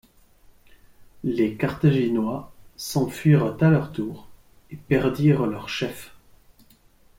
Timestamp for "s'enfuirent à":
2.75-3.69